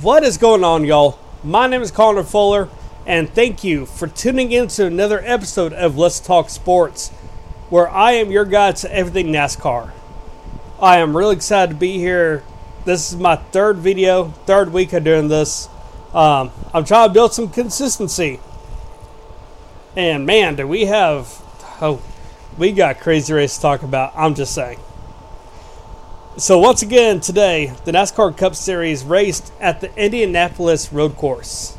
What 0.00 0.24
is 0.24 0.38
going 0.38 0.64
on, 0.64 0.86
y'all? 0.86 1.18
My 1.44 1.66
name 1.66 1.82
is 1.82 1.90
Connor 1.90 2.22
Fuller, 2.22 2.70
and 3.04 3.28
thank 3.28 3.62
you 3.62 3.84
for 3.84 4.08
tuning 4.08 4.50
in 4.50 4.68
to 4.68 4.86
another 4.86 5.20
episode 5.22 5.74
of 5.74 5.98
Let's 5.98 6.18
Talk 6.18 6.48
Sports, 6.48 7.10
where 7.68 7.90
I 7.90 8.12
am 8.12 8.30
your 8.30 8.46
guide 8.46 8.76
to 8.76 8.90
everything 8.90 9.26
NASCAR. 9.26 9.90
I 10.80 10.96
am 10.96 11.14
really 11.14 11.36
excited 11.36 11.74
to 11.74 11.78
be 11.78 11.98
here. 11.98 12.42
This 12.86 13.12
is 13.12 13.18
my 13.18 13.36
third 13.36 13.76
video, 13.76 14.28
third 14.46 14.72
week 14.72 14.94
of 14.94 15.04
doing 15.04 15.28
this. 15.28 15.68
Um, 16.14 16.52
I'm 16.72 16.86
trying 16.86 17.10
to 17.10 17.12
build 17.12 17.34
some 17.34 17.50
consistency. 17.50 18.40
And 19.94 20.24
man, 20.24 20.56
do 20.56 20.66
we 20.66 20.86
have. 20.86 21.26
Oh, 21.82 22.00
we 22.56 22.72
got 22.72 22.98
crazy 23.00 23.34
race 23.34 23.56
to 23.56 23.60
talk 23.60 23.82
about. 23.82 24.14
I'm 24.16 24.34
just 24.34 24.54
saying. 24.54 24.78
So 26.38 26.58
once 26.58 26.80
again 26.80 27.20
today, 27.20 27.74
the 27.84 27.92
NASCAR 27.92 28.34
Cup 28.34 28.54
Series 28.54 29.04
raced 29.04 29.52
at 29.60 29.82
the 29.82 29.94
Indianapolis 30.02 30.90
Road 30.90 31.14
Course. 31.14 31.76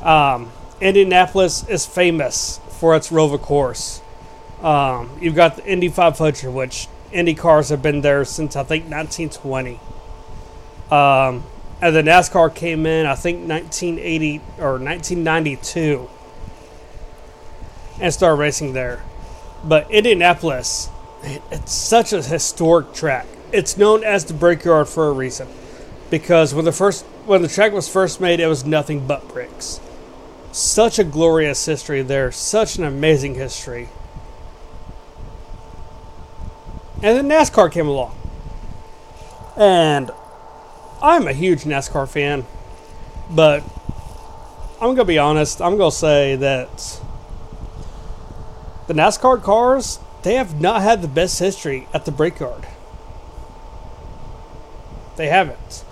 Um, 0.00 0.52
Indianapolis 0.80 1.68
is 1.68 1.84
famous 1.84 2.60
for 2.78 2.94
its 2.94 3.10
Rover 3.10 3.38
course. 3.38 4.02
Um, 4.62 5.18
you've 5.20 5.34
got 5.34 5.56
the 5.56 5.66
Indy 5.66 5.88
500, 5.88 6.48
which 6.48 6.86
Indy 7.10 7.34
cars 7.34 7.70
have 7.70 7.82
been 7.82 8.02
there 8.02 8.24
since 8.24 8.54
I 8.54 8.62
think 8.62 8.84
1920. 8.84 9.80
Um, 10.92 11.42
and 11.82 11.96
the 11.96 12.02
NASCAR 12.02 12.54
came 12.54 12.86
in, 12.86 13.04
I 13.04 13.16
think 13.16 13.48
1980 13.48 14.36
or 14.60 14.78
1992, 14.78 16.08
and 18.00 18.14
started 18.14 18.36
racing 18.36 18.74
there. 18.74 19.02
But 19.64 19.90
Indianapolis, 19.90 20.88
it's 21.24 21.72
such 21.72 22.12
a 22.12 22.22
historic 22.22 22.94
track 22.94 23.26
it's 23.52 23.76
known 23.76 24.04
as 24.04 24.24
the 24.24 24.34
Brickyard 24.34 24.88
for 24.88 25.08
a 25.08 25.12
reason, 25.12 25.48
because 26.10 26.54
when 26.54 26.64
the 26.64 26.72
first 26.72 27.04
when 27.26 27.42
the 27.42 27.48
track 27.48 27.72
was 27.72 27.88
first 27.88 28.20
made, 28.20 28.40
it 28.40 28.46
was 28.46 28.64
nothing 28.64 29.06
but 29.06 29.28
bricks. 29.28 29.80
Such 30.52 30.98
a 30.98 31.04
glorious 31.04 31.64
history 31.64 32.02
there, 32.02 32.32
such 32.32 32.76
an 32.76 32.84
amazing 32.84 33.34
history. 33.36 33.88
And 37.02 37.16
then 37.16 37.28
NASCAR 37.28 37.70
came 37.72 37.86
along, 37.86 38.16
and 39.56 40.10
I'm 41.02 41.26
a 41.26 41.32
huge 41.32 41.60
NASCAR 41.60 42.08
fan, 42.08 42.44
but 43.30 43.62
I'm 44.80 44.94
gonna 44.94 45.04
be 45.04 45.18
honest. 45.18 45.62
I'm 45.62 45.76
gonna 45.76 45.92
say 45.92 46.36
that 46.36 47.00
the 48.86 48.94
NASCAR 48.94 49.42
cars 49.42 49.98
they 50.22 50.34
have 50.34 50.60
not 50.60 50.82
had 50.82 51.00
the 51.00 51.08
best 51.08 51.38
history 51.38 51.88
at 51.94 52.04
the 52.04 52.12
Brickyard. 52.12 52.66
They 55.20 55.28
haven't. 55.28 55.84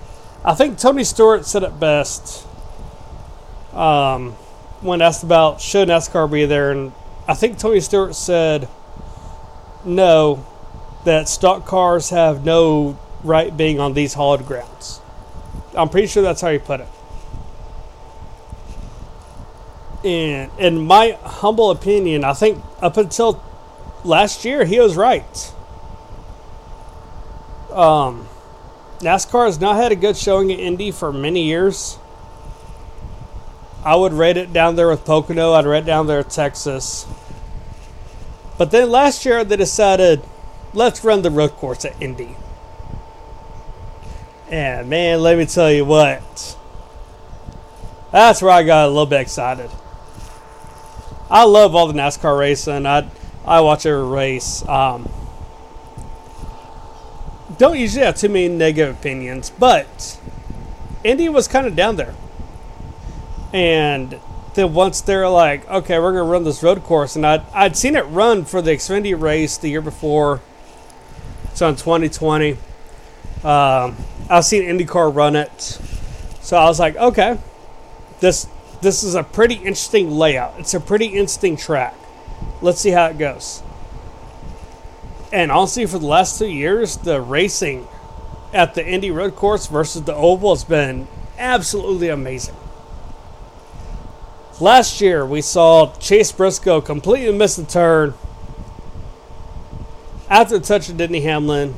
I 0.43 0.55
think 0.55 0.79
Tony 0.79 1.05
Stewart 1.05 1.45
said 1.45 1.63
it 1.63 1.79
best 1.79 2.47
um, 3.75 4.33
when 4.81 5.03
asked 5.03 5.23
about 5.23 5.61
should 5.61 5.89
NASCAR 5.89 6.33
be 6.33 6.47
there, 6.47 6.71
and 6.71 6.93
I 7.29 7.35
think 7.35 7.59
Tony 7.59 7.81
Stewart 7.81 8.15
said 8.15 8.71
no, 9.85 10.47
that 11.05 11.29
stock 11.29 11.67
cars 11.67 12.09
have 12.09 12.43
no 12.43 12.99
right 13.23 13.55
being 13.55 13.79
on 13.79 13.93
these 13.93 14.15
hallowed 14.15 14.47
grounds. 14.47 15.03
I'm 15.77 15.91
pretty 15.91 16.07
sure 16.07 16.23
that's 16.23 16.41
how 16.41 16.51
he 16.51 16.59
put 16.59 16.81
it. 16.81 16.89
And 20.07 20.51
in 20.59 20.87
my 20.87 21.19
humble 21.23 21.71
opinion, 21.71 22.25
I 22.25 22.33
think 22.33 22.65
up 22.81 22.97
until 22.97 23.45
last 24.05 24.47
year, 24.47 24.65
he 24.65 24.81
was 24.81 24.97
right. 24.97 25.53
Um, 27.71 28.27
NASCAR 29.01 29.47
has 29.47 29.61
not 29.61 29.77
had 29.77 29.93
a 29.93 29.97
good 29.97 30.17
showing 30.17 30.53
at 30.53 30.59
Indy 30.59 30.91
for 30.91 31.13
many 31.13 31.45
years. 31.45 31.99
I 33.85 33.95
would 33.95 34.13
rate 34.13 34.37
it 34.37 34.53
down 34.53 34.77
there 34.77 34.89
with 34.89 35.05
Pocono. 35.05 35.53
I'd 35.53 35.67
rate 35.67 35.87
down 35.87 36.09
there 36.09 36.23
Texas. 36.25 37.07
But 38.59 38.73
then 38.73 38.91
last 38.91 39.25
year 39.25 39.45
they 39.45 39.57
decided, 39.57 40.23
let's 40.75 41.05
run 41.05 41.23
the 41.23 41.31
road 41.31 41.53
course 41.53 41.85
at 41.85 42.01
Indy. 42.03 42.37
And 44.51 44.91
man, 44.91 45.21
let 45.21 45.39
me 45.39 45.47
tell 45.47 45.71
you 45.71 45.85
what. 45.85 46.57
That's 48.11 48.43
where 48.43 48.51
I 48.51 48.65
got 48.65 48.87
a 48.87 48.89
little 48.89 49.07
bit 49.07 49.21
excited. 49.21 49.71
I 51.31 51.45
love 51.45 51.75
all 51.75 51.87
the 51.87 51.93
NASCAR 51.93 52.39
racing. 52.39 52.87
I 52.87 53.09
I 53.45 53.61
watch 53.61 53.87
every 53.87 54.07
race. 54.07 54.67
Um, 54.69 55.09
don't 57.59 57.79
usually 57.79 58.05
have 58.05 58.17
too 58.17 58.29
many 58.29 58.49
negative 58.49 58.97
opinions, 58.97 59.51
but 59.51 60.19
Indy 61.05 61.29
was 61.29 61.49
kind 61.49 61.67
of 61.67 61.77
down 61.77 61.97
there. 61.97 62.15
And 63.53 64.19
then 64.55 64.75
once 64.75 65.01
they're 65.01 65.29
like, 65.29 65.69
okay, 65.69 65.99
we're 65.99 66.13
going 66.13 66.25
to 66.25 66.31
run 66.31 66.45
this 66.45 66.63
road 66.63 66.83
course, 66.85 67.17
and 67.17 67.27
I'd, 67.27 67.43
I'd 67.53 67.77
seen 67.77 67.97
it 67.97 68.03
run 68.03 68.45
for 68.45 68.63
the 68.63 68.71
Xfinity 68.71 69.21
race 69.21 69.57
the 69.57 69.69
year 69.69 69.81
before. 69.81 70.41
So 71.55 71.69
in 71.69 71.77
2020. 71.77 72.53
Um, 73.45 73.97
I've 74.31 74.45
seen 74.45 74.63
IndyCar 74.63 75.15
run 75.15 75.37
it. 75.37 75.61
So 76.41 76.57
I 76.57 76.65
was 76.65 76.79
like, 76.79 76.97
okay, 76.97 77.39
this 78.21 78.47
this 78.81 79.03
is 79.03 79.15
a 79.15 79.23
pretty 79.25 79.57
interesting 79.57 80.11
layout. 80.11 80.55
It's 80.59 80.75
a 80.75 80.81
pretty 80.81 81.07
interesting 81.07 81.57
track. 81.57 81.95
Let's 82.63 82.81
see 82.81 82.91
how 82.91 83.07
it 83.07 83.19
goes. 83.19 83.63
And 85.31 85.53
honestly, 85.53 85.85
for 85.87 85.99
the 85.99 86.07
last 86.07 86.39
two 86.39 86.49
years, 86.49 86.97
the 86.97 87.21
racing 87.21 87.87
at 88.53 88.75
the 88.75 88.87
Indy 88.87 89.11
Road 89.11 89.37
Course 89.37 89.67
versus 89.67 90.03
the 90.03 90.15
Oval 90.15 90.55
has 90.55 90.65
been 90.65 91.07
absolutely 91.37 92.09
amazing. 92.09 92.57
Last 94.61 95.01
year, 95.01 95.25
we 95.25 95.41
saw 95.41 95.93
Chase 95.99 96.33
Briscoe 96.33 96.81
completely 96.81 97.37
miss 97.37 97.57
the 97.57 97.65
turn 97.65 98.15
after 100.29 100.59
the 100.59 100.65
touch 100.65 100.89
of 100.89 100.97
Denny 100.97 101.21
Hamlin, 101.21 101.75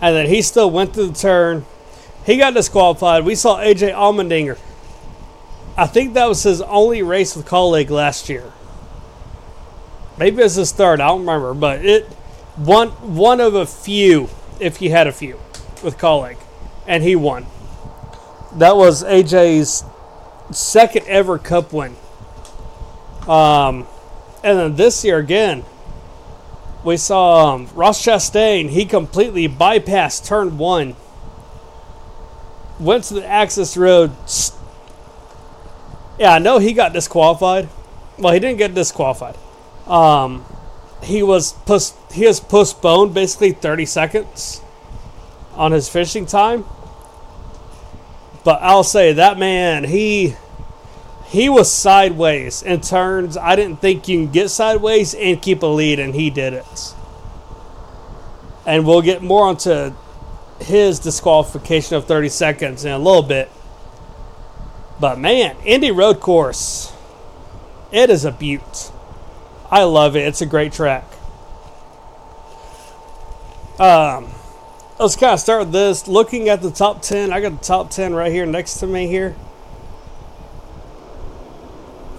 and 0.00 0.16
then 0.16 0.26
he 0.26 0.40
still 0.40 0.70
went 0.70 0.94
through 0.94 1.08
the 1.08 1.18
turn. 1.18 1.66
He 2.24 2.36
got 2.36 2.54
disqualified. 2.54 3.24
We 3.24 3.34
saw 3.34 3.58
AJ 3.58 3.92
Allmendinger. 3.92 4.58
I 5.76 5.86
think 5.86 6.14
that 6.14 6.26
was 6.26 6.42
his 6.44 6.62
only 6.62 7.02
race 7.02 7.36
with 7.36 7.46
Kaulig 7.46 7.90
last 7.90 8.28
year. 8.28 8.52
Maybe 10.18 10.42
it's 10.42 10.56
his 10.56 10.72
third. 10.72 11.00
I 11.00 11.08
don't 11.08 11.20
remember, 11.20 11.54
but 11.54 11.84
it 11.84 12.04
one 12.56 12.88
one 12.88 13.40
of 13.40 13.54
a 13.54 13.66
few, 13.66 14.28
if 14.58 14.78
he 14.78 14.88
had 14.88 15.06
a 15.06 15.12
few, 15.12 15.38
with 15.82 15.96
Kaulig, 15.96 16.36
and 16.86 17.02
he 17.02 17.14
won. 17.14 17.46
That 18.54 18.76
was 18.76 19.04
AJ's 19.04 19.84
second 20.50 21.06
ever 21.06 21.38
Cup 21.38 21.72
win. 21.72 21.94
Um, 23.28 23.86
and 24.42 24.58
then 24.58 24.76
this 24.76 25.04
year 25.04 25.18
again, 25.18 25.64
we 26.82 26.96
saw 26.96 27.54
um, 27.54 27.68
Ross 27.74 28.04
Chastain. 28.04 28.70
He 28.70 28.86
completely 28.86 29.48
bypassed 29.48 30.26
turn 30.26 30.58
one, 30.58 30.96
went 32.80 33.04
to 33.04 33.14
the 33.14 33.26
access 33.26 33.76
road. 33.76 34.12
Yeah, 36.18 36.32
I 36.32 36.38
know 36.40 36.58
he 36.58 36.72
got 36.72 36.92
disqualified. 36.92 37.68
Well, 38.18 38.32
he 38.32 38.40
didn't 38.40 38.58
get 38.58 38.74
disqualified. 38.74 39.36
Um, 39.88 40.44
he 41.02 41.22
was 41.22 41.52
post- 41.52 41.96
he 42.12 42.24
has 42.24 42.40
postponed 42.40 43.14
basically 43.14 43.52
30 43.52 43.86
seconds 43.86 44.60
on 45.54 45.72
his 45.72 45.88
fishing 45.88 46.26
time. 46.26 46.64
But 48.44 48.60
I'll 48.62 48.84
say 48.84 49.12
that 49.14 49.38
man, 49.38 49.84
he 49.84 50.36
he 51.28 51.48
was 51.48 51.70
sideways 51.70 52.62
in 52.62 52.80
turns. 52.80 53.36
I 53.36 53.54
didn't 53.56 53.82
think 53.82 54.08
you 54.08 54.18
can 54.18 54.32
get 54.32 54.48
sideways 54.48 55.14
and 55.14 55.40
keep 55.42 55.62
a 55.62 55.66
lead, 55.66 55.98
and 55.98 56.14
he 56.14 56.30
did 56.30 56.54
it. 56.54 56.94
And 58.64 58.86
we'll 58.86 59.02
get 59.02 59.22
more 59.22 59.46
onto 59.46 59.92
his 60.60 60.98
disqualification 60.98 61.96
of 61.96 62.06
30 62.06 62.30
seconds 62.30 62.84
in 62.84 62.92
a 62.92 62.98
little 62.98 63.22
bit. 63.22 63.50
But 64.98 65.18
man, 65.18 65.56
Indy 65.64 65.90
Road 65.90 66.20
Course, 66.20 66.92
it 67.92 68.10
is 68.10 68.24
a 68.24 68.32
beaut. 68.32 68.90
I 69.70 69.84
love 69.84 70.16
it. 70.16 70.20
It's 70.20 70.40
a 70.40 70.46
great 70.46 70.72
track. 70.72 71.04
Um, 73.78 74.28
let's 74.98 75.14
kind 75.14 75.34
of 75.34 75.40
start 75.40 75.60
with 75.60 75.72
this. 75.72 76.08
Looking 76.08 76.48
at 76.48 76.62
the 76.62 76.70
top 76.70 77.02
10, 77.02 77.32
I 77.32 77.40
got 77.40 77.60
the 77.60 77.64
top 77.64 77.90
10 77.90 78.14
right 78.14 78.32
here 78.32 78.46
next 78.46 78.78
to 78.78 78.86
me 78.86 79.06
here. 79.06 79.36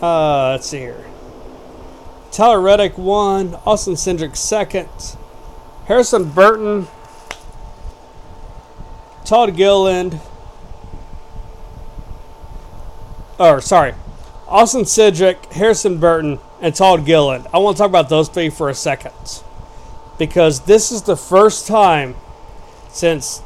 Uh, 0.01 0.51
let's 0.51 0.67
see 0.67 0.79
here. 0.79 1.05
Tyler 2.31 2.61
Reddick 2.61 2.97
one, 2.97 3.55
Austin 3.65 3.95
Cindric 3.95 4.37
second, 4.37 4.87
Harrison 5.87 6.29
Burton, 6.29 6.87
Todd 9.25 9.57
Gilliland, 9.57 10.21
or 13.37 13.59
sorry, 13.59 13.95
Austin 14.47 14.83
Cindric, 14.83 15.51
Harrison 15.51 15.97
Burton, 15.97 16.39
and 16.61 16.75
Todd 16.75 17.05
Gillen. 17.05 17.45
I 17.53 17.59
want 17.59 17.77
to 17.77 17.81
talk 17.81 17.89
about 17.89 18.09
those 18.09 18.29
three 18.29 18.49
for 18.49 18.69
a 18.69 18.73
second. 18.73 19.13
Because 20.17 20.61
this 20.61 20.91
is 20.91 21.03
the 21.03 21.15
first 21.15 21.67
time 21.67 22.15
since 22.89 23.41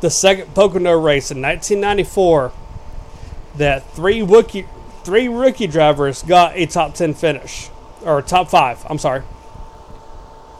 the 0.00 0.10
second 0.10 0.54
Pocono 0.54 0.92
race 0.92 1.30
in 1.30 1.42
1994 1.42 2.52
that 3.56 3.84
three 3.92 4.22
rookie 4.22 4.66
three 5.02 5.28
rookie 5.28 5.66
drivers 5.66 6.22
got 6.22 6.56
a 6.56 6.66
top 6.66 6.94
10 6.94 7.14
finish 7.14 7.68
or 8.04 8.22
top 8.22 8.48
5, 8.48 8.86
I'm 8.88 8.98
sorry. 8.98 9.22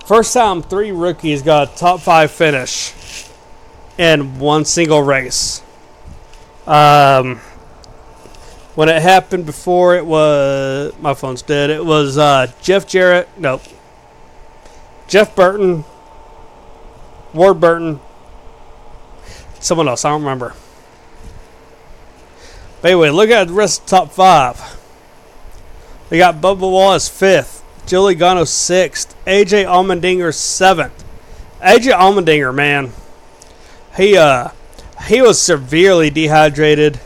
First 0.06 0.34
time 0.34 0.62
three 0.62 0.90
rookies 0.92 1.42
got 1.42 1.72
a 1.72 1.76
top 1.76 2.00
5 2.00 2.30
finish 2.30 3.28
in 3.96 4.38
one 4.38 4.64
single 4.64 5.02
race. 5.02 5.62
Um, 6.66 7.40
when 8.74 8.88
it 8.88 9.02
happened 9.02 9.46
before, 9.46 9.96
it 9.96 10.06
was 10.06 10.92
my 11.00 11.14
phone's 11.14 11.42
dead. 11.42 11.70
It 11.70 11.84
was 11.84 12.16
uh, 12.18 12.52
Jeff 12.62 12.86
Jarrett. 12.86 13.28
Nope. 13.36 13.62
Jeff 15.08 15.34
Burton, 15.34 15.84
Ward 17.34 17.58
Burton, 17.58 17.98
someone 19.58 19.88
else. 19.88 20.04
I 20.04 20.10
don't 20.10 20.22
remember. 20.22 20.54
But 22.80 22.92
anyway, 22.92 23.10
look 23.10 23.28
at 23.30 23.48
the 23.48 23.52
rest 23.52 23.80
of 23.80 23.86
the 23.86 23.96
top 23.96 24.12
five. 24.12 24.80
They 26.08 26.18
got 26.18 26.36
Bubba 26.36 26.60
Wallace 26.60 27.08
fifth, 27.08 27.64
Joe 27.86 28.04
Logano 28.04 28.46
sixth, 28.46 29.16
AJ 29.26 29.64
Allmendinger 29.64 30.32
seventh. 30.32 31.04
AJ 31.60 31.92
Allmendinger, 31.92 32.54
man, 32.54 32.92
he 33.96 34.16
uh 34.16 34.48
he 35.06 35.20
was 35.20 35.40
severely 35.40 36.10
dehydrated. 36.10 37.00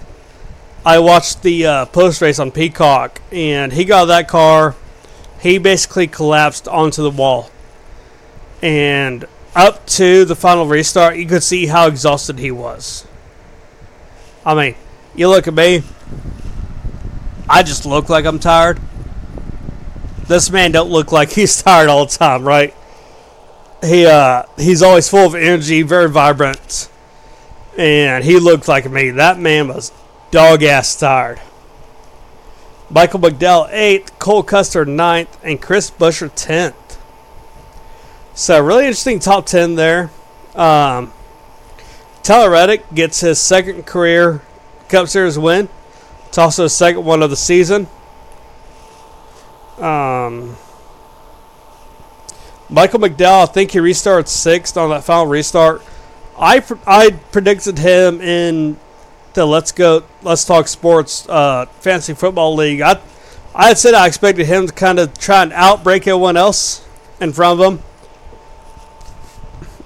I 0.87 0.99
watched 0.99 1.43
the 1.43 1.67
uh, 1.67 1.87
post 1.87 2.21
race 2.21 2.39
on 2.39 2.51
Peacock, 2.51 3.23
and 3.33 3.73
he 3.73 3.85
got 3.85 4.05
that 4.07 4.29
car. 4.29 4.77
He 5.41 5.57
basically 5.59 6.07
collapsed 6.07 6.69
onto 6.69 7.03
the 7.03 7.11
wall, 7.11 7.51
and 8.61 9.25
up 9.55 9.87
to 9.87 10.25
the 10.25 10.37
final 10.37 10.67
restart, 10.67 11.17
you 11.17 11.27
could 11.27 11.43
see 11.43 11.67
how 11.67 11.87
exhausted 11.87 12.39
he 12.39 12.51
was. 12.51 13.07
I 14.45 14.55
mean, 14.55 14.75
you 15.15 15.29
look 15.29 15.49
at 15.49 15.55
me. 15.55 15.83
I 17.49 17.63
just 17.63 17.87
look 17.87 18.09
like 18.09 18.25
I'm 18.27 18.39
tired. 18.39 18.81
This 20.27 20.51
man 20.51 20.73
don't 20.73 20.91
look 20.91 21.13
like 21.13 21.31
he's 21.33 21.63
tired 21.63 21.89
all 21.89 22.07
the 22.07 22.17
time, 22.17 22.47
right? 22.47 22.75
He 23.83 24.07
uh 24.07 24.45
he's 24.57 24.83
always 24.83 25.09
full 25.09 25.27
of 25.27 25.35
energy, 25.35 25.83
very 25.83 26.11
vibrant. 26.11 26.91
And 27.77 28.25
he 28.25 28.39
looked 28.39 28.69
like 28.69 28.91
me. 28.91 29.11
That 29.11 29.39
man 29.39 29.69
was 29.69 29.93
dog 30.35 30.65
ass 30.65 30.97
tired. 30.97 31.41
Michael 32.91 33.21
McDowell 33.21 33.69
eighth, 33.71 34.19
Cole 34.19 34.43
Custer 34.43 34.85
ninth, 34.85 35.39
and 35.45 35.63
Chris 35.63 35.93
Buescher 35.93 36.29
tenth. 36.35 37.01
So 38.35 38.61
really 38.61 38.83
interesting 38.83 39.21
top 39.21 39.47
ten 39.47 39.77
there. 39.77 40.11
Um, 40.57 41.13
Tyler 42.25 42.51
Reddick 42.51 42.93
gets 42.93 43.21
his 43.21 43.41
second 43.41 43.87
career 43.87 44.43
Cup 44.89 45.07
Series 45.07 45.39
win. 45.39 45.69
It's 46.27 46.39
also 46.39 46.65
the 46.65 46.69
second 46.69 47.05
one 47.05 47.23
of 47.23 47.31
the 47.31 47.37
season. 47.37 47.87
Um, 49.79 50.57
Michael 52.69 52.99
McDowell, 52.99 53.45
I 53.45 53.47
think 53.47 53.71
he 53.71 53.79
restarted 53.79 54.29
sixth 54.29 54.77
on 54.77 54.91
that 54.91 55.05
final 55.05 55.27
restart. 55.27 55.81
I 56.37 56.61
I 56.89 57.11
predicted 57.31 57.79
him 57.79 58.21
in 58.21 58.81
the 59.35 59.45
Let's 59.45 59.73
Go 59.73 60.05
Let's 60.23 60.45
Talk 60.45 60.69
Sports 60.69 61.29
uh, 61.29 61.67
Fantasy 61.81 62.15
Football 62.15 62.55
League. 62.55 62.81
I 62.81 63.01
I 63.55 63.69
had 63.69 63.79
said 63.79 63.95
I 63.95 64.07
expected 64.07 64.47
him 64.47 64.67
to 64.67 64.73
kind 64.73 64.99
of 64.99 65.17
try 65.19 65.43
and 65.43 65.53
outbrake 65.53 66.03
everyone 66.03 66.37
else 66.37 66.85
in 67.21 67.33
front 67.33 67.61
of 67.61 67.73
him 67.73 67.83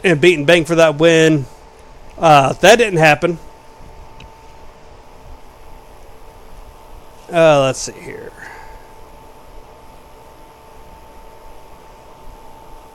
and 0.04 0.20
beating 0.20 0.44
Bang 0.44 0.64
for 0.64 0.76
that 0.76 0.98
win. 0.98 1.46
Uh, 2.16 2.52
that 2.54 2.76
didn't 2.76 2.98
happen. 2.98 3.38
Uh, 7.30 7.60
let's 7.60 7.80
see 7.80 7.92
here. 7.92 8.32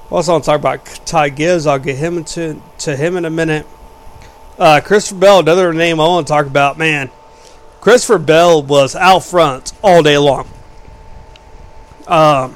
Also, 0.09 0.31
want 0.31 0.43
to 0.43 0.47
talk 0.47 0.59
about 0.59 0.85
Ty 1.05 1.29
Gibbs. 1.29 1.65
I'll 1.65 1.79
get 1.79 1.97
him 1.97 2.17
into 2.17 2.61
to 2.79 2.95
him 2.95 3.17
in 3.17 3.25
a 3.25 3.29
minute. 3.29 3.65
Uh, 4.63 4.79
Christopher 4.79 5.19
Bell, 5.19 5.39
another 5.39 5.73
name 5.73 5.99
I 5.99 6.07
want 6.07 6.25
to 6.25 6.31
talk 6.31 6.45
about. 6.45 6.77
Man, 6.77 7.11
Christopher 7.81 8.17
Bell 8.17 8.63
was 8.63 8.95
out 8.95 9.25
front 9.25 9.73
all 9.83 10.01
day 10.01 10.17
long. 10.17 10.47
Um, 12.07 12.55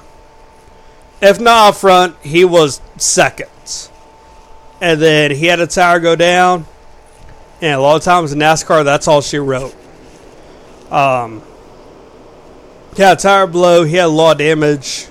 if 1.21 1.37
not 1.41 1.67
out 1.67 1.75
front, 1.75 2.15
he 2.21 2.45
was 2.45 2.79
seconds. 2.95 3.91
And 4.79 5.01
then 5.01 5.31
he 5.31 5.47
had 5.47 5.59
a 5.59 5.67
tire 5.67 5.99
go 5.99 6.15
down. 6.15 6.65
And 7.61 7.73
a 7.73 7.81
lot 7.81 7.97
of 7.97 8.03
times 8.03 8.31
in 8.31 8.39
NASCAR, 8.39 8.85
that's 8.85 9.09
all 9.09 9.19
she 9.19 9.39
wrote. 9.39 9.75
Um, 10.89 11.41
he 12.95 13.01
had 13.01 13.17
a 13.17 13.21
tire 13.21 13.47
blow. 13.47 13.83
He 13.83 13.97
had 13.97 14.05
a 14.05 14.07
lot 14.07 14.31
of 14.31 14.37
damage. 14.37 15.07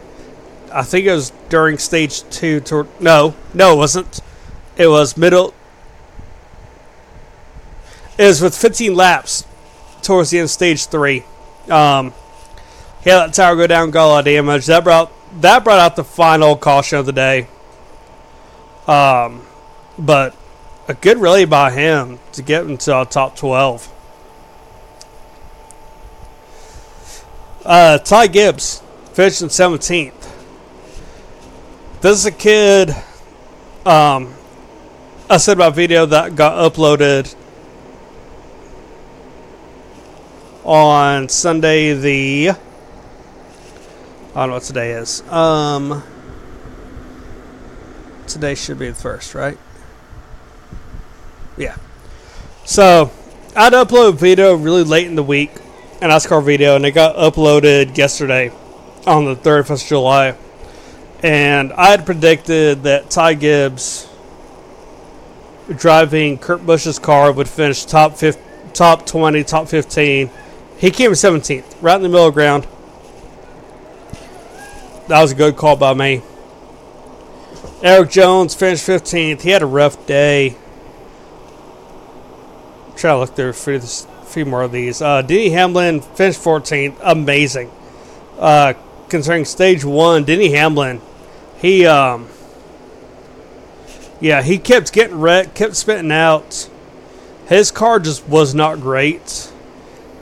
I 0.73 0.83
think 0.83 1.05
it 1.05 1.13
was 1.13 1.31
during 1.51 1.77
stage 1.77 2.23
two. 2.31 2.63
No, 3.01 3.35
no, 3.53 3.75
it 3.75 3.77
wasn't. 3.77 4.19
It 4.79 4.87
was 4.87 5.19
middle. 5.19 5.53
Was 8.19 8.41
with 8.41 8.57
15 8.57 8.95
laps 8.95 9.47
towards 10.03 10.31
the 10.31 10.39
end 10.39 10.45
of 10.45 10.51
stage 10.51 10.87
three. 10.87 11.25
Um, 11.69 12.15
he 13.05 13.11
had 13.11 13.19
that 13.19 13.35
tire 13.35 13.57
go 13.57 13.67
down, 13.67 13.91
got 13.91 14.07
a 14.07 14.09
lot 14.09 14.19
of 14.21 14.25
damage. 14.25 14.67
That 14.67 14.85
brought 14.85 15.13
that 15.41 15.65
brought 15.65 15.79
out 15.79 15.97
the 15.97 16.05
final 16.05 16.57
caution 16.57 16.99
of 16.99 17.07
the 17.07 17.13
day. 17.13 17.49
Um, 18.87 19.43
but 19.99 20.35
a 20.89 20.95
good 20.95 21.19
rally 21.19 21.45
by 21.45 21.71
him 21.73 22.19
to 22.33 22.43
get 22.43 22.65
into 22.65 23.07
top 23.11 23.37
12. 23.37 23.93
Uh, 27.65 27.99
Ty 27.99 28.29
Gibbs 28.29 28.83
finished 29.13 29.43
in 29.43 29.49
17th. 29.49 30.13
This 32.01 32.19
is 32.19 32.27
a 32.27 32.33
kid. 32.33 32.91
Um, 33.85 34.35
I 35.29 35.39
said 35.39 35.59
my 35.59 35.71
video 35.71 36.07
that 36.07 36.37
got 36.37 36.73
uploaded 36.73 37.35
on 40.67 41.29
Sunday 41.29 41.95
the. 41.95 42.51
I 42.51 42.55
don't 44.35 44.49
know 44.49 44.55
what 44.55 44.65
today 44.65 44.91
is. 44.91 45.23
Um, 45.31 46.03
today 48.27 48.57
should 48.57 48.79
be 48.79 48.89
the 48.89 48.95
first, 48.95 49.35
right? 49.35 49.57
Yeah. 51.57 51.77
So 52.65 53.13
I'd 53.55 53.73
upload 53.73 54.17
video 54.17 54.55
really 54.55 54.83
late 54.83 55.07
in 55.07 55.15
the 55.15 55.23
week, 55.23 55.53
an 56.03 56.11
NASCAR 56.11 56.45
video, 56.45 56.75
and 56.75 56.85
it 56.85 56.91
got 56.91 57.15
uploaded 57.17 57.97
yesterday 57.97 58.51
on 59.07 59.25
the 59.25 59.37
31st 59.37 59.83
of 59.83 59.89
July. 59.89 60.37
And 61.23 61.73
I 61.75 61.91
had 61.91 62.05
predicted 62.05 62.83
that 62.83 63.09
Ty 63.09 63.35
Gibbs 63.35 64.09
driving 65.77 66.39
Kurt 66.39 66.67
Busch's 66.67 66.99
car 66.99 67.33
would 67.33 67.49
finish 67.49 67.85
top 67.85 68.17
50, 68.17 68.43
top 68.75 69.07
20, 69.07 69.45
top 69.45 69.69
15. 69.69 70.29
He 70.79 70.91
came 70.91 71.13
17th, 71.13 71.77
right 71.81 71.97
in 71.97 72.03
the 72.03 72.09
middle 72.09 72.27
of 72.27 72.35
ground. 72.35 72.67
That 75.09 75.23
was 75.23 75.33
a 75.33 75.35
good 75.35 75.57
call 75.57 75.77
by 75.77 75.95
me. 75.95 76.23
Eric 77.83 78.11
Jones 78.11 78.55
finished 78.55 78.87
15th. 78.87 79.43
He 79.43 79.51
had 79.51 79.63
a 79.63 79.67
rough 79.67 80.07
day. 80.07 80.57
Try 82.97 83.13
to 83.13 83.19
look 83.19 83.37
through 83.37 83.51
a 83.51 83.81
few 83.81 84.45
more 84.45 84.63
of 84.63 84.73
these. 84.73 85.01
Uh, 85.01 85.23
Denny 85.23 85.51
Hamlin 85.51 86.01
finished 86.01 86.41
14th. 86.43 86.97
Amazing. 87.03 87.71
Uh, 88.39 88.75
concerning 89.09 89.45
stage 89.45 89.85
one, 89.85 90.25
Denny 90.25 90.51
Hamlin, 90.53 91.01
he, 91.59 91.87
um, 91.87 92.29
yeah, 94.21 94.43
he 94.43 94.59
kept 94.59 94.93
getting 94.93 95.21
wrecked, 95.21 95.55
kept 95.55 95.77
spitting 95.77 96.13
out. 96.13 96.69
His 97.49 97.71
car 97.71 98.01
just 98.01 98.27
was 98.29 98.55
not 98.55 98.81
great. 98.81 99.53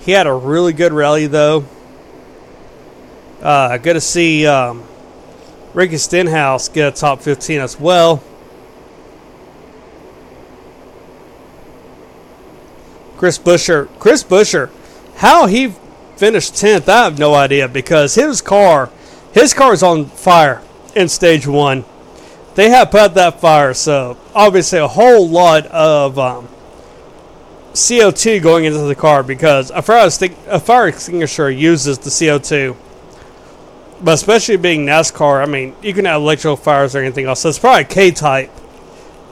He 0.04 0.12
had 0.12 0.26
a 0.26 0.34
really 0.34 0.75
good 0.75 0.92
rally, 0.92 1.26
though. 1.26 1.64
Uh, 3.40 3.78
good 3.78 3.94
to 3.94 4.00
see 4.02 4.46
um, 4.46 4.84
Ricky 5.73 5.96
Stenhouse 5.96 6.68
get 6.68 6.88
a 6.88 6.96
top 6.96 7.23
15 7.23 7.61
as 7.61 7.80
well. 7.80 8.23
Chris 13.16 13.38
Buescher. 13.38 13.88
Chris 13.99 14.23
Buescher. 14.23 14.70
How 15.16 15.46
he 15.46 15.75
finished 16.16 16.52
10th, 16.52 16.87
I 16.87 17.04
have 17.04 17.18
no 17.18 17.34
idea 17.34 17.66
because 17.66 18.14
his 18.14 18.42
car, 18.42 18.90
his 19.32 19.54
car 19.54 19.73
is 19.73 19.82
on 19.82 20.04
fire 20.04 20.61
in 20.94 21.08
stage 21.08 21.46
one. 21.46 21.87
They 22.56 22.68
have 22.68 22.90
put 22.90 23.14
that 23.14 23.40
fire, 23.40 23.73
so 23.73 24.18
obviously 24.34 24.80
a 24.80 24.88
whole 24.88 25.26
lot 25.26 25.66
of 25.66 26.18
um, 26.18 26.49
CO2 27.74 28.42
going 28.42 28.64
into 28.64 28.78
the 28.78 28.94
car 28.94 29.22
because 29.22 29.70
a 29.70 29.82
fire, 29.82 30.08
a 30.48 30.60
fire 30.60 30.88
extinguisher 30.88 31.50
uses 31.50 31.98
the 31.98 32.10
CO2. 32.10 32.76
But 34.02 34.14
especially 34.14 34.56
being 34.56 34.86
NASCAR, 34.86 35.42
I 35.42 35.46
mean, 35.46 35.76
you 35.82 35.92
can 35.92 36.06
have 36.06 36.20
electrical 36.20 36.56
fires 36.56 36.96
or 36.96 37.00
anything 37.00 37.26
else. 37.26 37.40
So 37.40 37.50
it's 37.50 37.58
probably 37.58 37.84
K 37.84 38.10
type 38.10 38.50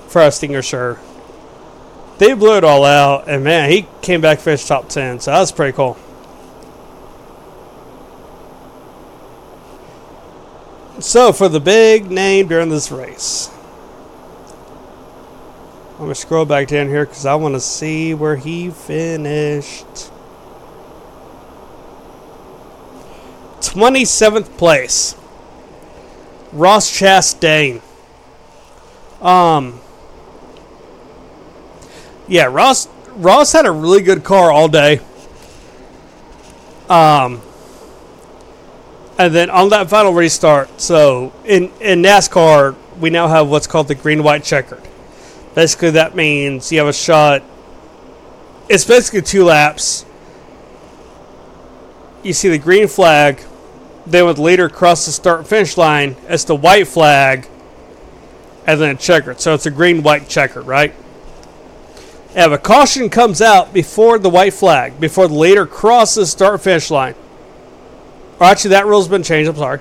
fire 0.08 0.28
extinguisher 0.28 0.98
they 2.22 2.34
blew 2.34 2.56
it 2.56 2.62
all 2.62 2.84
out, 2.84 3.28
and 3.28 3.42
man, 3.42 3.68
he 3.68 3.86
came 4.00 4.20
back 4.20 4.38
finished 4.38 4.68
top 4.68 4.88
ten, 4.88 5.18
so 5.18 5.32
that's 5.32 5.50
pretty 5.50 5.74
cool. 5.74 5.96
So 11.00 11.32
for 11.32 11.48
the 11.48 11.58
big 11.58 12.12
name 12.12 12.46
during 12.46 12.68
this 12.68 12.92
race, 12.92 13.50
I'm 16.02 16.06
gonna 16.06 16.16
scroll 16.16 16.44
back 16.44 16.66
down 16.66 16.88
here 16.88 17.06
because 17.06 17.24
I 17.26 17.36
want 17.36 17.54
to 17.54 17.60
see 17.60 18.12
where 18.12 18.34
he 18.34 18.70
finished. 18.70 19.86
27th 23.60 24.58
place. 24.58 25.14
Ross 26.52 26.90
Chastain. 26.90 27.82
Um, 29.20 29.80
yeah, 32.26 32.46
Ross 32.46 32.88
Ross 33.10 33.52
had 33.52 33.64
a 33.64 33.70
really 33.70 34.02
good 34.02 34.24
car 34.24 34.50
all 34.50 34.66
day. 34.66 34.98
Um, 36.88 37.40
and 39.20 39.32
then 39.32 39.50
on 39.50 39.68
that 39.68 39.88
final 39.88 40.12
restart, 40.12 40.80
so 40.80 41.32
in 41.44 41.70
in 41.80 42.02
NASCAR, 42.02 42.74
we 42.98 43.08
now 43.08 43.28
have 43.28 43.48
what's 43.48 43.68
called 43.68 43.86
the 43.86 43.94
green 43.94 44.24
white 44.24 44.42
checkered. 44.42 44.82
Basically, 45.54 45.90
that 45.90 46.14
means 46.14 46.72
you 46.72 46.78
have 46.78 46.88
a 46.88 46.92
shot. 46.92 47.42
It's 48.68 48.84
basically 48.84 49.22
two 49.22 49.44
laps. 49.44 50.06
You 52.22 52.32
see 52.32 52.48
the 52.48 52.58
green 52.58 52.88
flag, 52.88 53.42
then 54.06 54.26
with 54.26 54.38
leader 54.38 54.66
across 54.66 55.04
the 55.06 55.12
start 55.12 55.46
finish 55.46 55.76
line, 55.76 56.16
it's 56.28 56.44
the 56.44 56.54
white 56.54 56.88
flag, 56.88 57.48
and 58.66 58.80
then 58.80 58.94
a 58.94 58.98
checkered. 58.98 59.40
So 59.40 59.54
it's 59.54 59.66
a 59.66 59.70
green 59.70 60.02
white 60.02 60.28
checkered, 60.28 60.66
right? 60.66 60.94
If 62.34 62.50
a 62.50 62.58
caution 62.58 63.10
comes 63.10 63.42
out 63.42 63.74
before 63.74 64.18
the 64.18 64.30
white 64.30 64.54
flag, 64.54 64.98
before 64.98 65.28
the 65.28 65.34
leader 65.34 65.66
crosses 65.66 66.30
start 66.30 66.62
finish 66.62 66.90
line, 66.90 67.14
or 68.40 68.46
actually 68.46 68.70
that 68.70 68.86
rule's 68.86 69.08
been 69.08 69.22
changed, 69.22 69.50
I'm 69.50 69.56
sorry. 69.56 69.80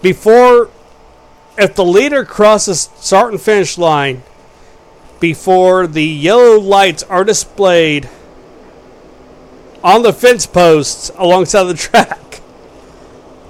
Before, 0.00 0.70
if 1.58 1.74
the 1.74 1.84
leader 1.84 2.24
crosses 2.24 2.90
start 2.96 3.32
and 3.32 3.40
finish 3.40 3.76
line 3.76 4.22
before 5.20 5.86
the 5.86 6.04
yellow 6.04 6.58
lights 6.58 7.02
are 7.04 7.24
displayed 7.24 8.08
on 9.84 10.02
the 10.02 10.12
fence 10.12 10.46
posts 10.46 11.10
alongside 11.16 11.64
the 11.64 11.74
track, 11.74 12.40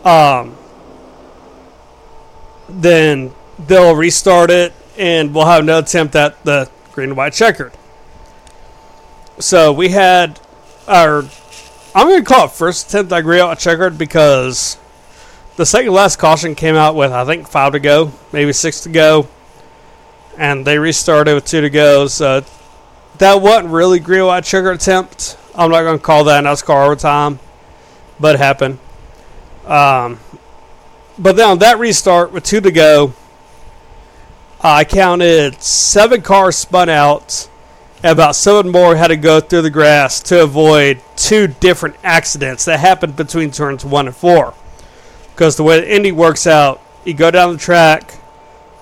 um, 0.05 0.57
then 2.69 3.33
they'll 3.67 3.95
restart 3.95 4.51
it 4.51 4.73
and 4.99 5.35
we'll 5.35 5.47
have 5.47 5.63
another 5.63 5.85
attempt 5.85 6.15
at 6.15 6.45
the 6.45 6.71
green 6.93 7.11
and 7.11 7.17
white 7.17 7.33
checkered. 7.33 7.73
So 9.39 9.73
we 9.73 9.89
had 9.89 10.39
our, 10.87 11.25
I'm 11.95 12.07
going 12.07 12.23
to 12.23 12.29
call 12.29 12.47
it 12.47 12.53
first 12.53 12.89
attempt 12.89 13.13
at 13.13 13.23
green 13.23 13.45
white 13.45 13.59
checkered 13.59 13.97
because 13.97 14.77
the 15.57 15.67
second 15.67 15.93
last 15.93 16.19
caution 16.19 16.55
came 16.55 16.75
out 16.75 16.95
with 16.95 17.13
I 17.13 17.25
think 17.25 17.49
five 17.49 17.73
to 17.73 17.81
go, 17.81 18.13
maybe 18.33 18.53
six 18.53 18.81
to 18.83 18.89
go, 18.89 19.29
and 20.37 20.67
they 20.67 20.79
restarted 20.79 21.35
with 21.35 21.45
two 21.45 21.61
to 21.61 21.71
go. 21.71 22.07
So 22.07 22.45
that 23.19 23.41
wasn't 23.41 23.69
really 23.69 23.99
a 23.99 24.03
green 24.03 24.25
white 24.25 24.45
checkered 24.45 24.77
attempt. 24.77 25.37
I'm 25.55 25.71
not 25.71 25.83
going 25.83 25.99
to 25.99 26.05
call 26.05 26.25
that 26.25 26.45
NASCAR 26.45 26.87
overtime, 26.87 27.39
but 28.19 28.37
it 28.37 28.39
happened. 28.39 28.79
Um, 29.67 30.19
but 31.19 31.37
then 31.37 31.49
on 31.49 31.59
that 31.59 31.79
restart 31.79 32.33
with 32.33 32.45
two 32.45 32.61
to 32.61 32.71
go, 32.71 33.13
I 34.63 34.85
counted 34.85 35.63
seven 35.63 36.23
cars 36.23 36.57
spun 36.57 36.89
out, 36.89 37.49
and 38.03 38.13
about 38.13 38.37
seven 38.37 38.71
more 38.71 38.97
had 38.97 39.09
to 39.09 39.17
go 39.17 39.41
through 39.41 39.63
the 39.63 39.71
grass 39.71 40.21
to 40.25 40.43
avoid 40.43 41.01
two 41.17 41.47
different 41.47 41.97
accidents 42.03 42.67
that 42.67 42.81
happened 42.81 43.17
between 43.17 43.51
turns 43.51 43.85
one 43.85 44.07
and 44.07 44.17
four. 44.17 44.55
Because 45.33 45.57
the 45.57 45.63
way 45.63 45.81
the 45.81 45.95
Indy 45.95 46.13
works 46.13 46.47
out, 46.47 46.83
you 47.05 47.15
go 47.15 47.31
down 47.31 47.53
the 47.53 47.59
track, 47.59 48.20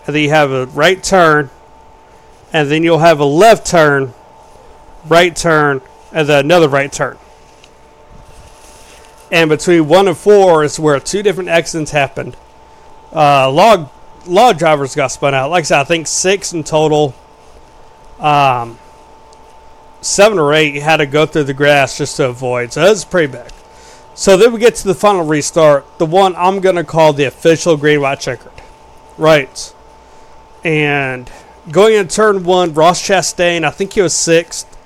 and 0.09 0.15
then 0.15 0.23
you 0.23 0.31
have 0.31 0.51
a 0.51 0.65
right 0.67 1.05
turn, 1.05 1.51
and 2.51 2.71
then 2.71 2.83
you'll 2.83 2.99
have 2.99 3.21
a 3.21 3.27
left 3.27 3.67
turn, 3.67 4.15
right 5.07 5.37
turn, 5.37 5.83
and 6.13 6.27
then 6.27 6.47
another 6.47 6.67
right 6.67 6.91
turn. 6.91 7.19
And 9.31 9.51
between 9.51 9.87
one 9.87 10.09
and 10.09 10.17
four 10.17 10.65
is 10.65 10.81
where 10.81 10.99
two 10.99 11.23
different 11.23 11.51
accidents 11.51 11.91
happened. 11.91 12.39
Uh, 13.13 13.53
log 13.53 13.91
of 14.27 14.59
drivers 14.59 14.95
got 14.95 15.09
spun 15.09 15.35
out. 15.35 15.51
Like 15.51 15.65
I 15.65 15.65
said, 15.65 15.81
I 15.81 15.85
think 15.85 16.07
six 16.07 16.55
in 16.55 16.65
total. 16.65 17.15
Um, 18.19 18.79
seven 20.01 20.39
or 20.39 20.55
eight 20.55 20.77
had 20.77 20.97
to 20.97 21.07
go 21.07 21.27
through 21.27 21.45
the 21.45 21.55
grass 21.55 21.99
just 21.99 22.17
to 22.17 22.31
avoid. 22.31 22.73
So 22.73 22.81
that's 22.81 23.05
pretty 23.05 23.31
bad. 23.31 23.53
So 24.15 24.39
then 24.39 24.55
we 24.55 24.59
get 24.59 24.75
to 24.77 24.89
the 24.89 24.95
final 24.95 25.27
restart, 25.27 25.99
the 25.99 26.07
one 26.07 26.35
I'm 26.35 26.61
going 26.61 26.77
to 26.77 26.85
call 26.85 27.13
the 27.13 27.25
official 27.25 27.77
green 27.77 28.01
white 28.01 28.21
checkered. 28.21 28.53
Right. 29.19 29.75
And 30.65 31.31
going 31.71 31.95
in 31.95 32.09
turn 32.09 32.45
one, 32.45 32.75
Ross 32.75 33.03
Chastain, 33.03 33.65
I 33.65 33.71
think 33.71 33.93
he 33.93 34.03
was 34.03 34.15
sixth. 34.15 34.77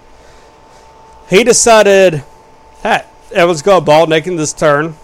He 1.29 1.45
decided, 1.45 2.25
hey, 2.83 3.05
everyone's 3.31 3.63
going 3.63 3.85
ball 3.85 4.07
naked 4.07 4.39
this 4.39 4.53
turn, 4.53 4.97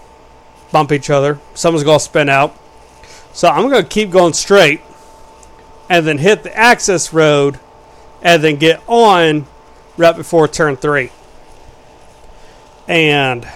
bump 0.72 0.92
each 0.92 1.10
other. 1.10 1.40
Someone's 1.54 1.84
going 1.84 1.98
to 1.98 2.04
spin 2.04 2.28
out. 2.28 2.56
So 3.32 3.48
I'm 3.48 3.68
going 3.68 3.82
to 3.82 3.88
keep 3.88 4.10
going 4.10 4.32
straight 4.32 4.80
and 5.88 6.06
then 6.06 6.18
hit 6.18 6.42
the 6.42 6.56
access 6.56 7.12
road 7.12 7.58
and 8.20 8.42
then 8.42 8.56
get 8.56 8.82
on 8.86 9.46
right 9.96 10.16
before 10.16 10.48
turn 10.48 10.76
three. 10.76 11.10
And 12.86 13.46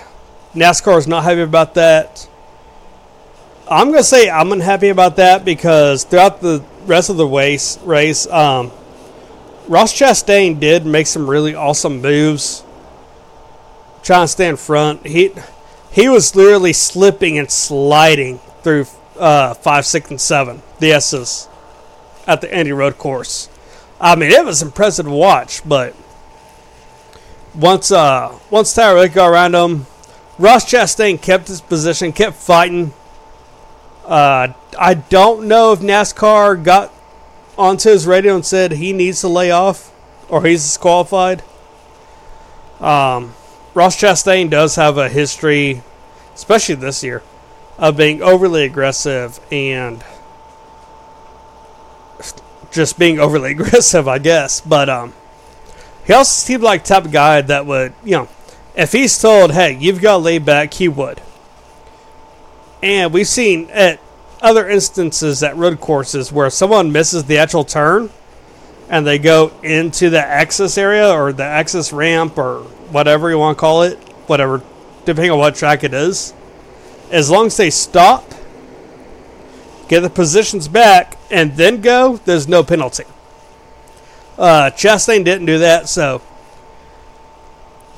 NASCAR 0.55 0.99
is 0.99 1.07
not 1.07 1.25
happy 1.25 1.41
about 1.41 1.75
that. 1.75 2.29
I'm 3.73 3.87
going 3.89 3.99
to 3.99 4.05
say 4.05 4.29
I'm 4.29 4.53
unhappy 4.53 4.89
about 4.89 5.17
that 5.17 5.45
because 5.45 6.05
throughout 6.05 6.41
the 6.41 6.63
rest 6.85 7.11
of 7.11 7.17
the 7.17 7.27
race, 7.27 7.79
race 7.83 8.27
um, 8.27 8.71
Ross 9.67 9.93
Chastain 9.93 10.61
did 10.61 10.85
make 10.85 11.07
some 11.07 11.29
really 11.29 11.55
awesome 11.55 12.03
moves. 12.03 12.65
Trying 14.03 14.25
to 14.25 14.29
stay 14.29 14.49
in 14.49 14.57
front. 14.57 15.07
He, 15.07 15.33
he 15.93 16.09
was 16.09 16.35
literally 16.35 16.73
slipping 16.73 17.39
and 17.39 17.51
sliding 17.51 18.39
through 18.63 18.87
uh, 19.19 19.55
five, 19.55 19.87
six, 19.87 20.11
and 20.11 20.21
seven, 20.21 20.63
the 20.81 20.93
S's, 20.93 21.49
at 22.27 22.41
the 22.41 22.55
Indy 22.55 22.73
Road 22.73 22.99
course. 22.99 23.49
I 24.01 24.17
mean, 24.17 24.33
it 24.33 24.45
was 24.45 24.61
impressive 24.61 25.07
to 25.07 25.13
watch, 25.13 25.67
but 25.67 25.95
once 27.55 27.93
uh, 27.93 28.37
once 28.51 28.75
Tyler 28.75 29.09
got 29.09 29.29
around 29.29 29.55
him, 29.55 29.87
Ross 30.39 30.71
Chastain 30.71 31.23
kept 31.23 31.49
his 31.49 31.61
position, 31.61 32.13
kept 32.13 32.37
fighting. 32.37 32.93
Uh, 34.05 34.53
I 34.79 34.95
don't 34.95 35.47
know 35.47 35.73
if 35.73 35.81
NASCAR 35.81 36.63
got 36.63 36.93
onto 37.57 37.91
his 37.91 38.07
radio 38.07 38.35
and 38.35 38.45
said 38.45 38.73
he 38.73 38.93
needs 38.93 39.21
to 39.21 39.29
lay 39.29 39.51
off 39.51 39.93
or 40.29 40.45
he's 40.45 40.63
disqualified. 40.63 41.43
Um, 42.81 43.35
Ross 43.75 43.97
Chastain 43.97 44.51
does 44.51 44.77
have 44.77 44.99
a 44.99 45.09
history, 45.09 45.83
especially 46.35 46.75
this 46.75 47.05
year, 47.05 47.23
of 47.79 47.97
being 47.97 48.23
overly 48.23 48.65
aggressive 48.65 49.39
and 49.53 50.05
just 52.73 52.99
being 52.99 53.21
overly 53.21 53.51
aggressive, 53.53 54.09
I 54.09 54.19
guess. 54.19 54.61
But 54.61 54.89
um, 54.89 55.13
he 56.07 56.13
also 56.13 56.31
seemed 56.31 56.63
like 56.63 56.85
type 56.85 57.05
of 57.05 57.13
guy 57.13 57.41
that 57.43 57.67
would, 57.67 57.93
you 58.03 58.13
know, 58.13 58.29
if 58.75 58.93
he's 58.93 59.21
told, 59.21 59.53
"Hey, 59.53 59.77
you've 59.79 60.01
got 60.01 60.13
to 60.13 60.19
lay 60.19 60.39
back," 60.39 60.75
he 60.75 60.89
would. 60.89 61.21
And 62.83 63.13
we've 63.13 63.29
seen 63.29 63.71
at 63.71 64.01
other 64.41 64.69
instances 64.69 65.43
at 65.43 65.57
road 65.57 65.81
courses 65.81 66.33
where 66.33 66.51
someone 66.51 66.91
misses 66.91 67.25
the 67.25 67.39
actual 67.39 67.65
turn 67.65 68.11
and 68.89 69.07
they 69.07 69.19
go 69.19 69.53
into 69.63 70.11
the 70.11 70.21
access 70.21 70.77
area 70.77 71.09
or 71.09 71.33
the 71.33 71.45
access 71.45 71.93
ramp 71.93 72.37
or 72.37 72.63
whatever 72.91 73.31
you 73.31 73.39
want 73.39 73.57
to 73.57 73.61
call 73.61 73.83
it, 73.83 73.97
whatever, 74.27 74.63
depending 75.05 75.31
on 75.31 75.39
what 75.39 75.55
track 75.55 75.85
it 75.85 75.95
is 75.95 76.35
as 77.13 77.31
long 77.31 77.47
as 77.47 77.57
they 77.59 77.71
stop, 77.71 78.25
get 79.87 80.01
the 80.01 80.11
positions 80.11 80.67
back, 80.67 81.19
and 81.31 81.57
then 81.57 81.81
go, 81.83 82.17
there's 82.25 82.49
no 82.49 82.65
penalty. 82.65 83.05
Uh, 84.39 84.71
Chastain 84.71 85.23
didn't 85.23 85.45
do 85.45 85.59
that, 85.59 85.89
so 85.89 86.23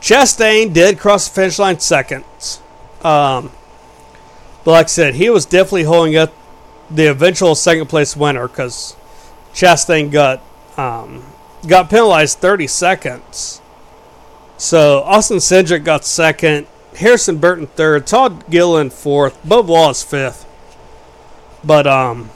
Chastain 0.01 0.75
did 0.75 0.99
cross 0.99 1.29
the 1.29 1.35
finish 1.35 1.59
line 1.61 1.79
seconds. 1.79 2.61
Um, 3.03 3.53
but 4.65 4.71
like 4.73 4.87
I 4.87 4.89
said, 4.89 5.15
he 5.15 5.31
was 5.31 5.47
definitely 5.47 5.85
holding 5.85 6.17
up 6.17 6.33
the 6.91 7.07
eventual 7.07 7.55
second 7.55 7.87
place 7.87 8.17
winner 8.17 8.49
because 8.49 8.97
Chastain 9.53 10.11
got 10.11 10.43
um, 10.77 11.23
got 11.67 11.91
penalized 11.91 12.39
30 12.39 12.67
seconds. 12.67 13.61
So 14.57 15.03
Austin 15.03 15.39
Cindric 15.39 15.85
got 15.85 16.05
second, 16.05 16.67
Harrison 16.97 17.39
Burton 17.39 17.67
third, 17.67 18.07
Todd 18.07 18.49
Gilliland 18.49 18.93
fourth, 18.93 19.47
Bub 19.47 19.69
Wallace 19.69 20.03
fifth. 20.03 20.47
But 21.63 21.87
um, 21.87 22.31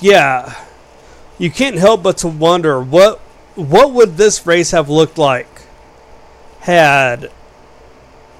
yeah, 0.00 0.54
you 1.38 1.50
can't 1.50 1.76
help 1.76 2.02
but 2.02 2.18
to 2.18 2.28
wonder 2.28 2.80
what 2.80 3.18
what 3.54 3.92
would 3.92 4.16
this 4.16 4.46
race 4.46 4.70
have 4.70 4.88
looked 4.88 5.18
like 5.18 5.48
had 6.60 7.30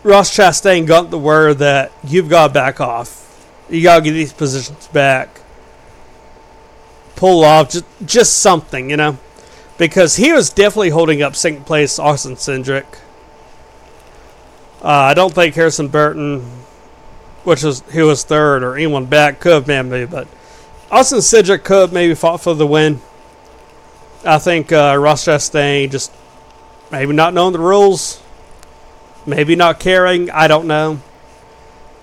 Ross 0.03 0.35
Chastain 0.37 0.87
got 0.87 1.11
the 1.11 1.19
word 1.19 1.59
that 1.59 1.93
you've 2.03 2.29
got 2.29 2.49
to 2.49 2.53
back 2.55 2.81
off? 2.81 3.22
You 3.73 3.83
got 3.83 3.97
to 3.97 4.03
get 4.03 4.13
these 4.13 4.35
positions 4.35 4.87
back. 4.89 5.41
Pull 7.17 7.43
off, 7.43 7.71
just, 7.71 7.87
just 8.05 8.39
something, 8.41 8.91
you 8.91 8.99
know? 8.99 9.19
Because 9.79 10.17
he 10.17 10.31
was 10.31 10.51
definitely 10.51 10.91
holding 10.91 11.23
up 11.23 11.35
second 11.35 11.65
place 11.65 11.99
Austin 11.99 12.35
Cindric. 12.35 12.85
Uh, 14.83 14.89
I 14.89 15.15
don't 15.15 15.33
think 15.33 15.55
Harrison 15.55 15.89
Burton, 15.89 16.41
which 17.45 17.63
was 17.63 17.81
who 17.93 18.05
was 18.07 18.25
third, 18.25 18.63
or 18.63 18.77
anyone 18.77 19.07
back 19.07 19.41
could 19.41 19.53
have 19.53 19.67
been 19.67 19.89
me, 19.89 20.05
but 20.05 20.29
Austin 20.91 21.21
Cindric 21.21 21.65
could 21.65 21.81
have 21.81 21.93
maybe 21.95 22.15
fought 22.15 22.43
for 22.43 22.55
the 22.55 22.67
win. 22.67 23.01
I 24.23 24.39
think 24.39 24.71
uh, 24.71 24.97
Ross 25.01 25.25
Chastain 25.25 25.91
just 25.91 26.13
maybe 26.91 27.15
not 27.15 27.33
knowing 27.33 27.55
the 27.55 27.59
rules, 27.59 28.23
maybe 29.25 29.57
not 29.57 29.81
caring. 29.81 30.31
I 30.31 30.47
don't 30.47 30.67
know. 30.67 31.01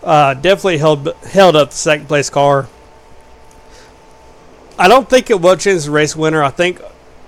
Uh, 0.04 0.34
definitely 0.34 0.78
held 0.78 1.14
held 1.24 1.56
up 1.56 1.72
the 1.72 1.76
second 1.76 2.08
place 2.08 2.30
car. 2.30 2.68
I 4.78 4.88
don't 4.88 5.10
think 5.10 5.30
it 5.30 5.42
will 5.42 5.58
change 5.58 5.86
the 5.86 5.92
race 5.92 6.16
winner. 6.16 6.42
I 6.42 6.52
think 6.52 6.82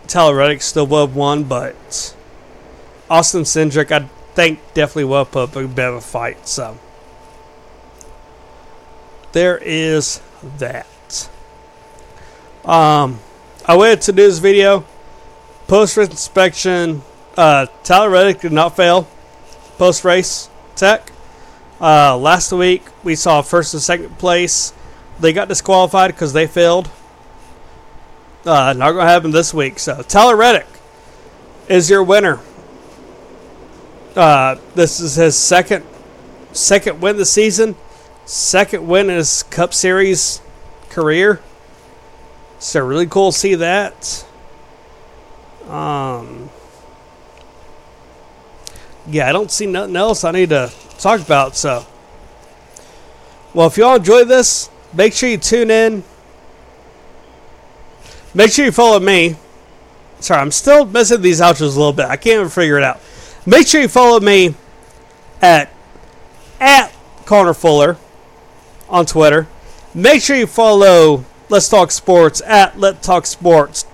Tyler 0.08 0.36
Reddick 0.36 0.62
still 0.62 0.88
will 0.88 1.08
have 1.08 1.16
won, 1.16 1.44
but 1.44 2.16
Austin 3.10 3.42
Cindric, 3.42 3.92
I 3.92 4.08
think, 4.36 4.60
definitely 4.74 5.04
will 5.04 5.26
put 5.26 5.50
up 5.50 5.56
a 5.58 5.68
bit 5.68 5.90
of 5.90 5.96
a 5.96 6.02
fight. 6.02 6.48
So 6.48 6.78
there 9.34 9.58
is 9.58 10.22
that. 10.60 11.30
Um, 12.64 13.20
I 13.66 13.76
went 13.76 14.02
to 14.04 14.14
do 14.14 14.22
this 14.22 14.40
video. 14.40 14.86
Post 15.68 15.98
race 15.98 16.10
inspection. 16.10 17.02
Uh, 17.36 17.68
Tyler 17.84 18.10
Reddick 18.10 18.42
did 18.42 18.54
not 18.54 18.78
fail. 18.78 19.08
Post 19.78 20.06
race 20.06 20.50
tech. 20.76 21.11
Uh, 21.82 22.16
last 22.16 22.52
week 22.52 22.84
we 23.04 23.16
saw 23.16 23.42
first 23.42 23.74
and 23.74 23.82
second 23.82 24.20
place. 24.20 24.72
They 25.20 25.34
got 25.34 25.48
disqualified 25.48 26.12
because 26.12 26.32
they 26.32 26.46
failed. 26.46 26.92
Uh, 28.46 28.74
not 28.78 28.92
to 28.92 29.02
happen 29.02 29.32
this 29.32 29.52
week. 29.52 29.80
So 29.80 30.04
Tyler 30.04 30.36
Reddick 30.36 30.68
is 31.68 31.90
your 31.90 32.04
winner. 32.04 32.40
Uh, 34.16 34.58
this 34.76 35.00
is 35.00 35.16
his 35.16 35.36
second 35.36 35.84
second 36.52 37.02
win 37.02 37.18
this 37.18 37.32
season. 37.32 37.76
Second 38.26 38.88
win 38.88 39.10
in 39.10 39.16
his 39.16 39.42
Cup 39.44 39.74
Series 39.74 40.40
career. 40.90 41.42
So 42.60 42.86
really 42.86 43.08
cool 43.08 43.32
to 43.32 43.38
see 43.38 43.56
that. 43.56 44.24
Um, 45.68 46.52
yeah, 49.08 49.28
I 49.28 49.32
don't 49.32 49.50
see 49.50 49.66
nothing 49.66 49.96
else 49.96 50.24
I 50.24 50.32
need 50.32 50.50
to 50.50 50.72
talk 51.02 51.22
about. 51.22 51.56
So, 51.56 51.86
well, 53.54 53.68
if 53.68 53.78
y'all 53.78 53.96
enjoy 53.96 54.24
this, 54.26 54.70
make 54.94 55.14
sure 55.14 55.30
you 55.30 55.38
tune 55.38 55.72
in. 55.72 56.04
Make 58.34 58.52
sure 58.52 58.66
you 58.66 58.72
follow 58.72 59.00
me. 59.00 59.36
Sorry, 60.20 60.40
I'm 60.40 60.52
still 60.52 60.86
missing 60.86 61.22
these 61.22 61.42
outros 61.42 61.76
a 61.76 61.80
little 61.80 61.94
bit. 61.94 62.06
I 62.06 62.16
can't 62.16 62.36
even 62.36 62.50
figure 62.50 62.78
it 62.78 62.84
out. 62.84 63.02
Make 63.46 63.68
sure 63.68 63.82
you 63.82 63.88
follow 63.88 64.20
me 64.20 64.56
at 65.42 65.70
at 66.60 66.94
Connor 67.26 67.56
Fuller 67.56 67.98
on 68.88 69.06
Twitter. 69.06 69.48
Make 69.96 70.22
sure 70.22 70.36
you 70.36 70.48
follow 70.48 71.26
Let's 71.50 71.68
Talk 71.68 71.92
Sports 71.92 72.42
at 72.46 72.80
Let 72.80 73.02
Talk 73.02 73.26
Sports. 73.26 73.86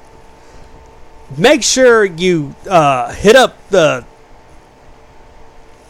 Make 1.38 1.64
sure 1.64 2.06
you 2.06 2.56
uh, 2.70 3.14
hit 3.14 3.36
up 3.36 3.56
the 3.70 4.06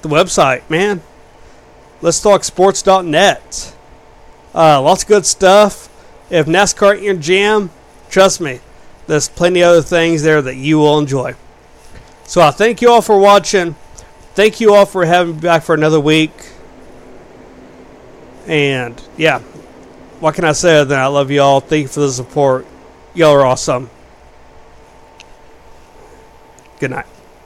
the 0.02 0.10
website, 0.10 0.70
man. 0.70 1.02
Let's 2.02 2.22
talk 2.22 2.44
sports.net. 2.44 3.76
Uh, 4.54 4.82
lots 4.82 5.04
of 5.04 5.10
good 5.10 5.26
stuff. 5.26 5.90
If 6.30 6.46
NASCAR 6.46 6.96
ain't 6.96 7.04
your 7.04 7.16
jam, 7.16 7.70
trust 8.10 8.42
me, 8.42 8.60
there's 9.08 9.30
plenty 9.30 9.62
of 9.62 9.70
other 9.70 9.82
things 9.82 10.24
there 10.24 10.42
that 10.42 10.56
you 10.56 10.78
will 10.80 11.00
enjoy. 11.00 11.36
So 12.26 12.42
I 12.42 12.52
thank 12.52 12.82
you 12.82 12.92
all 12.92 13.02
for 13.02 13.18
watching. 13.20 13.76
Thank 14.34 14.60
you 14.60 14.74
all 14.74 14.86
for 14.86 15.06
having 15.06 15.36
me 15.36 15.42
back 15.42 15.64
for 15.64 15.74
another 15.74 16.00
week. 16.00 16.32
And 18.46 19.02
yeah, 19.18 19.40
what 20.20 20.36
can 20.36 20.46
I 20.46 20.52
say 20.52 20.78
other 20.78 20.90
than 20.90 21.00
I 21.00 21.08
love 21.08 21.32
you 21.32 21.42
all? 21.42 21.60
Thank 21.60 21.84
you 21.84 21.88
for 21.88 22.02
the 22.02 22.12
support. 22.12 22.66
Y'all 23.14 23.34
are 23.34 23.46
awesome. 23.46 23.90
Good 26.80 26.92
night. 26.92 27.08